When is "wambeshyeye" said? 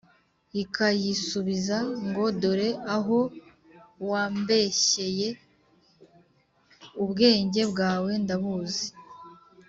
4.09-5.29